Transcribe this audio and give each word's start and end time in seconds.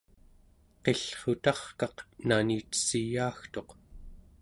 qillrutarkaq 0.83 1.97
nanitessiyaagtuq 2.27 3.69